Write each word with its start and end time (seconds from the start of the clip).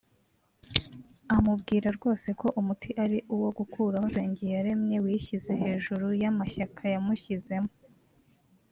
amubwira 1.35 1.87
rwose 1.97 2.27
ko 2.39 2.47
umuti 2.59 2.89
ari 3.03 3.17
uwo 3.35 3.49
gukuraho 3.57 4.05
Nsengiyaremye 4.11 4.97
wishyize 5.05 5.51
hejuru 5.61 6.05
y’amashyaka 6.21 6.81
yamushyizemo 6.93 7.71